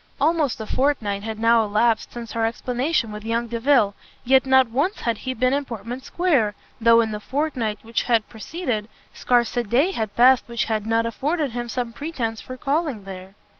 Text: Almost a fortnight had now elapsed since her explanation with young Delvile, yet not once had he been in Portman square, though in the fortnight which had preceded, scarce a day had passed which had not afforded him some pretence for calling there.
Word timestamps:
Almost 0.19 0.59
a 0.59 0.65
fortnight 0.65 1.21
had 1.21 1.37
now 1.37 1.63
elapsed 1.63 2.11
since 2.11 2.31
her 2.31 2.43
explanation 2.43 3.11
with 3.11 3.23
young 3.23 3.47
Delvile, 3.47 3.93
yet 4.25 4.47
not 4.47 4.67
once 4.71 5.01
had 5.01 5.19
he 5.19 5.35
been 5.35 5.53
in 5.53 5.63
Portman 5.63 6.01
square, 6.01 6.55
though 6.79 7.01
in 7.01 7.11
the 7.11 7.19
fortnight 7.19 7.77
which 7.83 8.01
had 8.01 8.27
preceded, 8.27 8.89
scarce 9.13 9.55
a 9.57 9.63
day 9.63 9.91
had 9.91 10.15
passed 10.15 10.45
which 10.47 10.65
had 10.65 10.87
not 10.87 11.05
afforded 11.05 11.51
him 11.51 11.69
some 11.69 11.93
pretence 11.93 12.41
for 12.41 12.57
calling 12.57 13.03
there. 13.03 13.35